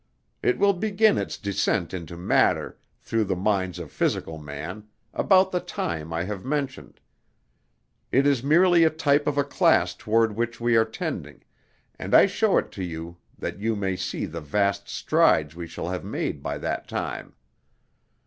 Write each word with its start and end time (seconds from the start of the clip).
It 0.41 0.57
will 0.57 0.73
begin 0.73 1.19
its 1.19 1.37
descent 1.37 1.93
into 1.93 2.17
matter, 2.17 2.75
through 3.01 3.25
the 3.25 3.35
minds 3.35 3.77
of 3.77 3.91
physical 3.91 4.39
man, 4.39 4.87
about 5.13 5.51
the 5.51 5.59
time 5.59 6.11
I 6.11 6.23
have 6.23 6.43
mentioned. 6.43 6.99
It 8.11 8.25
is 8.25 8.41
merely 8.43 8.83
a 8.83 8.89
type 8.89 9.27
of 9.27 9.37
a 9.37 9.43
class 9.43 9.93
toward 9.93 10.35
which 10.35 10.59
we 10.59 10.75
are 10.75 10.85
tending, 10.85 11.43
and 11.99 12.15
I 12.15 12.25
show 12.25 12.57
it 12.57 12.71
to 12.71 12.83
you 12.83 13.17
that 13.37 13.59
you 13.59 13.75
may 13.75 13.95
see 13.95 14.25
the 14.25 14.41
vast 14.41 14.89
strides 14.89 15.55
we 15.55 15.67
shall 15.67 15.89
have 15.89 16.03
made 16.03 16.41
by 16.41 16.57
that 16.57 16.87
time. 16.87 17.35